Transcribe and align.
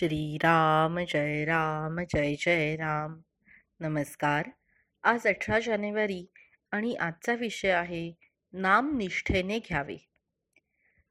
श्रीराम 0.00 0.98
जय 0.98 1.44
राम 1.44 2.00
जय 2.14 2.34
जय 2.34 2.76
राम. 2.76 3.20
नमस्कार. 3.80 4.50
आज 5.02 5.26
अठरा 5.26 5.58
जानेवारी 5.58 6.26
आणि 6.70 6.94
आजचा 6.94 7.34
विषय 7.34 7.70
आहे 7.70 8.12
नाम 8.52 8.96
निष्ठेने 8.96 9.58
घ्यावे. 9.58 9.96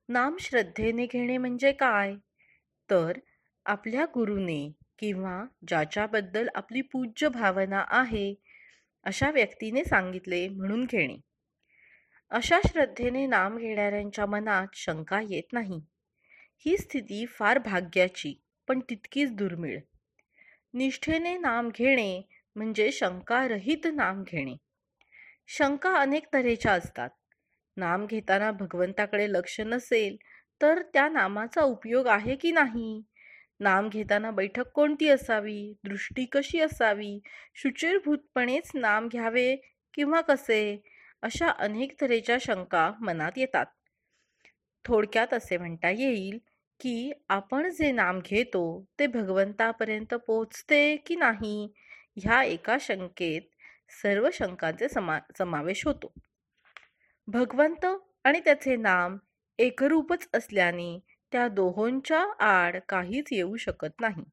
नाम 0.09 0.37
श्रद्धेने 0.39 1.05
घेणे 1.05 1.37
म्हणजे 1.37 1.71
काय? 1.71 2.13
तर 2.89 3.17
आपल्या 3.65 4.05
गुरुने 4.05 4.71
किंवा 4.99 5.45
ज्याच्याबद्दल 5.67 6.47
आपली 6.55 6.81
पूज्य 6.81 7.29
भावना 7.29 7.85
आहे 7.87 8.35
अशा 9.03 9.31
व्यक्तीने 9.31 9.85
सांगितले 9.85 10.49
म्हणून 10.49 10.85
घेणे. 10.85 11.17
अशा 12.29 12.59
श्रद्धेने 12.67 13.25
नाम 13.25 13.57
घेणाऱ्यांच्या 13.57 14.25
मनात 14.25 14.67
शंका 14.73 15.21
येत 15.29 15.53
नाही. 15.53 15.81
ही 16.65 16.77
स्थिती 16.77 17.25
फार 17.25 17.57
भाग्याची 17.57 18.41
पण 18.69 18.79
तितकीच 18.79 19.31
दुर्मिळ. 19.31 19.79
निष्ठेने 20.73 21.37
नाम 21.37 21.69
घेणे 21.75 22.21
म्हणजे 22.55 22.91
शंकारहित 22.91 23.87
नाम 23.93 24.23
घेणे. 24.23 24.55
शंका 25.47 25.95
अनेक 25.95 26.25
तऱ्हेच्या 26.33 26.71
असतात. 26.71 27.09
नाम 27.77 28.05
घेताना 28.05 28.51
भगवंताकडे 28.51 29.31
लक्ष 29.31 29.61
नसेल 29.61 30.17
तर 30.61 30.81
त्या 30.81 31.09
नामाचा 31.09 31.61
उपयोग 31.61 32.07
आहे 32.07 32.35
की 32.35 32.51
नाही? 32.51 33.03
नाम 33.59 33.89
घेताना 33.89 34.31
बैठक 34.31 34.67
कोणती 34.67 35.09
असावी? 35.09 35.73
दृष्टी 35.83 36.25
कशी 36.25 36.59
असावी? 36.59 37.19
शुचिरभूतपणेच 37.55 38.71
नाम 38.75 39.07
घ्यावे 39.07 39.55
किंवा 39.93 40.21
कसे? 40.21 40.81
अशा 41.21 41.47
अनेक 41.47 42.01
तऱ्हेच्या 42.01 42.37
शंका 42.41 42.91
मनात 43.01 43.31
येतात. 43.37 43.65
थोडक्यात 44.85 45.33
असे 45.33 45.57
म्हणता 45.57 45.89
येईल 45.89 46.39
की 46.79 47.11
आपण 47.29 47.69
जे 47.69 47.91
नाम 47.91 48.19
घेतो 48.19 48.63
ते 48.99 49.07
भगवंतापर्यंत 49.07 50.13
पोचते 50.27 50.81
की 51.05 51.15
नाही? 51.15 51.67
ह्या 52.17 52.41
एका 52.43 52.77
शंकेत 52.81 53.41
सर्व 54.01 54.29
शंकांचे 54.33 54.89
समा 54.89 55.19
समावेश 55.37 55.85
होतो. 55.85 56.11
भगवंत 57.27 57.85
आणि 58.23 58.39
त्याचे 58.39 58.75
नाम 58.75 59.17
एकरूपच 59.59 60.27
असल्याने 60.33 60.97
त्या 61.31 61.47
दोहोंच्या 61.47 62.25
आड 62.39 62.77
काहीच 62.89 63.27
येऊ 63.31 63.55
शकत 63.57 64.01
नाही. 64.01 64.23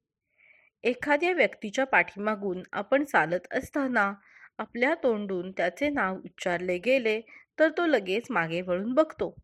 एखाद्या 0.84 1.32
व्यक्तीच्या 1.32 1.84
पाठीमागून 1.86 2.62
आपण 2.72 3.04
चालत 3.04 3.52
असताना 3.52 4.12
आपल्या 4.58 4.94
तोंडून 4.94 5.50
त्याचे 5.52 5.88
नाव 5.88 6.16
उच्चारले 6.16 6.78
गेले 6.78 7.20
तर 7.58 7.68
तो 7.68 7.86
लगेच 7.86 8.26
मागे 8.30 8.60
वळून 8.60 8.92
बघतो. 8.94 9.34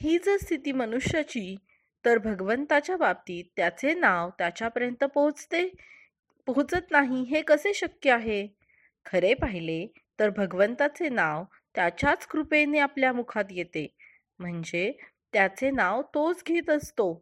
ही 0.00 0.18
जर 0.18 0.36
स्थिती 0.36 0.72
मनुष्याची 0.72 1.56
तर 2.04 2.18
भगवंताच्या 2.18 2.96
बाबतीत 2.96 3.44
त्याचे 3.56 3.94
नाव 3.94 4.30
त्याच्यापर्यंत 4.38 5.04
पोहोचते? 5.04 5.66
पोहोचत 6.46 6.90
नाही 6.90 7.22
हे 7.22 7.42
कसे 7.42 7.72
शक्य 7.74 8.12
आहे? 8.12 8.46
खरे 9.06 9.34
पाहिले 9.34 9.86
तर 10.18 10.30
भगवंताचे 10.30 11.08
नाव 11.08 11.44
त्याच्याच 11.74 12.26
कृपेने 12.26 12.78
आपल्या 12.78 13.12
मुखात 13.12 13.44
येते. 13.50 13.86
म्हणजे 14.38 14.92
त्याचे 15.32 15.70
नाव 15.70 16.02
तोच 16.14 16.42
घेत 16.46 16.70
असतो. 16.70 17.12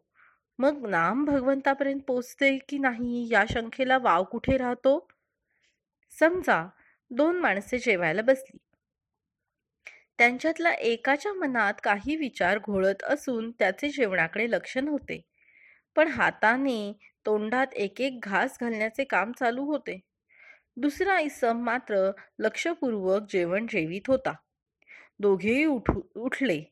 मग 0.59 0.85
नाम 0.87 1.25
भगवंतापर्यंत 1.25 2.01
पोचते 2.07 2.57
की 2.69 2.77
नाही 2.77 3.27
या 3.31 3.43
शंखेला 3.49 3.97
वाव 3.97 4.23
कुठे 4.23 4.57
राहतो? 4.57 4.99
समजा 6.11 6.63
दोन 7.11 7.39
माणसे 7.39 7.77
जेवायला 7.77 8.21
बसली. 8.21 8.57
त्यांच्यातल्या 10.21 10.71
एकाच्या 10.71 11.33
मनात 11.33 11.73
काही 11.83 12.15
विचार 12.15 12.59
घोळत 12.59 13.03
असून 13.03 13.51
त्याचे 13.51 13.89
जेवणाकडे 13.89 14.51
लक्ष 14.51 14.77
नव्हते. 14.77 15.21
पण 15.95 16.07
हाताने 16.07 16.93
तोंडात 17.25 17.67
एक 17.73 18.01
एक 18.01 18.19
घास 18.23 18.57
घालण्याचे 18.61 19.03
काम 19.03 19.31
चालू 19.31 19.63
होते. 19.63 19.99
दुसरा 20.77 21.19
इसम 21.19 21.63
मात्र 21.63 22.11
लक्षपूर्वक 22.39 23.21
जेवण 23.29 23.67
जेवीत 23.69 24.01
होता. 24.07 24.33
दोघेही 25.19 25.65
उठ 25.65 25.91
उठले. 26.15 26.63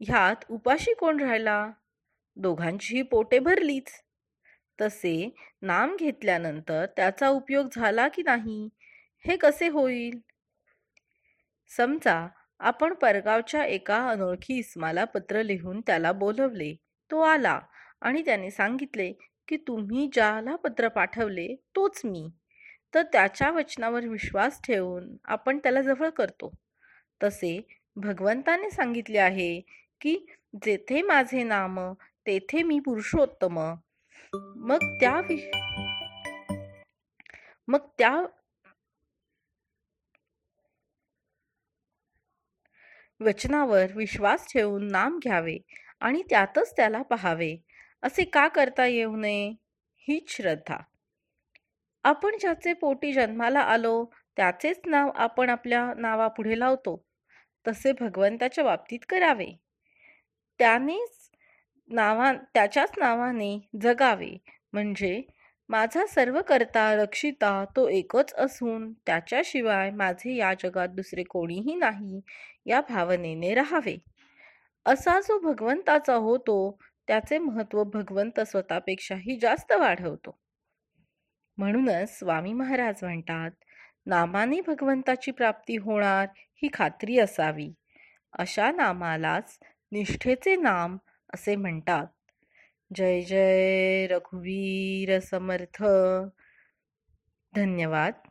ह्यात 0.00 0.36
उपाशी 0.50 0.94
कोण 0.94 1.20
राहिला? 1.20 1.70
दोघांचीही 2.36 3.02
पोटे 3.02 3.38
भरलीच. 3.38 4.02
तसे 4.80 5.30
नाम 5.62 5.96
घेतल्यानंतर 5.96 6.86
त्याचा 6.86 7.28
उपयोग 7.28 7.68
झाला 7.72 8.08
की 8.08 8.22
नाही? 8.22 8.68
हे 9.24 9.36
कसे 9.36 9.68
होईल? 9.68 10.20
समजा 11.68 12.28
आपण 12.60 12.94
परगावच्या 12.94 13.64
एका 13.64 14.08
अनोळखी 14.08 14.58
इस्माला 14.58 15.04
पत्र 15.04 15.42
लिहून 15.42 15.80
त्याला 15.80 16.12
बोलवले. 16.12 16.74
तो 17.10 17.20
आला 17.20 17.60
आणि 18.00 18.22
त्याने 18.24 18.50
सांगितले 18.50 19.12
की 19.48 19.56
तुम्ही 19.56 20.10
ज्याला 20.12 20.56
पत्र 20.56 20.88
पाठवले 20.88 21.54
तोच 21.76 22.00
मी. 22.04 22.28
तर 22.94 23.02
त्याच्या 23.02 23.50
वचनावर 23.50 24.06
विश्वास 24.06 24.60
ठेवून 24.66 25.16
आपण 25.24 25.58
त्याला 25.58 25.82
जवळ 25.82 26.08
करतो. 26.08 26.52
तसे 27.22 27.60
भगवंताने 27.96 28.70
सांगितले 28.70 29.18
आहे 29.18 29.60
की 30.00 30.26
जेथे 30.64 31.02
माझे 31.02 31.42
नाम 31.42 31.92
तेथे 32.26 32.62
मी 32.62 32.80
पुरुषोत्तम. 32.80 33.74
मग 34.56 34.78
त्या 35.00 35.20
मग 37.68 37.78
त्या 37.98 38.22
वचनावर 43.20 43.86
विश्वास 43.96 44.52
ठेवून 44.52 44.90
नाम 44.90 45.18
घ्यावे 45.18 45.58
आणि 46.00 46.22
त्यातच 46.30 46.76
त्याला 46.76 47.02
पहावे. 47.02 47.56
असे 48.02 48.24
का 48.24 48.48
करता 48.48 48.86
येऊ 48.86 49.16
नये? 49.16 49.54
हीच 49.96 50.30
श्रद्धा. 50.30 50.76
आपण 52.04 52.30
ज्याचे 52.40 52.72
पोटी 52.72 53.12
जन्माला 53.12 53.60
आलो 53.60 54.04
त्याचेच 54.36 54.80
नाव 54.86 55.10
आपण 55.14 55.50
आपल्या 55.50 55.92
नावापुढे 55.96 56.58
लावतो. 56.58 57.04
तसे 57.68 57.92
भगवंताच्या 58.00 58.64
बाबतीत 58.64 58.98
करावे. 59.08 59.48
त्यानेच 60.58 61.30
नावा 61.88 62.32
त्याच्याच 62.32 62.90
नावाने 62.98 63.68
जगावे. 63.80 64.38
म्हणजे 64.72 65.22
माझा 65.70 66.06
सर्व 66.06 66.42
करता 66.42 66.94
रक्षिता 66.94 67.64
तो 67.76 67.88
एकच 67.88 68.34
असून 68.34 68.92
त्याच्याशिवाय 68.92 69.90
माझे 69.90 70.36
या 70.36 70.54
जगात 70.54 70.88
दुसरे 70.88 71.22
कोणीही 71.22 71.74
नाही 71.74 72.20
या 72.66 72.80
भावनेने 72.80 73.54
राहावे. 73.54 73.96
असा 74.86 75.20
जो 75.20 75.38
भगवंताचा 75.38 76.14
होतो 76.14 76.78
त्याचे 77.08 77.38
महत्त्व 77.38 77.84
भगवंत 77.84 78.40
स्वतःपेक्षाही 78.40 79.38
जास्त 79.38 79.72
वाढवतो. 79.72 80.38
म्हणूनच 81.58 82.18
स्वामी 82.18 82.52
महाराज 82.52 83.04
म्हणतात 83.04 83.50
नामाने 84.06 84.60
भगवंताची 84.60 85.30
प्राप्ती 85.30 85.76
होणार 85.76 86.26
ही 86.36 86.68
खात्री 86.72 87.18
असावी. 87.18 87.72
अशा 88.38 88.70
नामालाच 88.70 89.58
निष्ठेचे 89.92 90.56
नाम 90.56 90.98
असे 91.34 91.56
म्हणतात. 91.56 92.06
जय 92.90 93.20
जय 93.20 94.06
रघुवीर 94.10 95.18
समर्थ. 95.20 95.82
धन्यवाद. 97.54 98.29